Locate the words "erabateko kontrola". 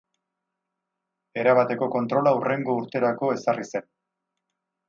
1.41-2.35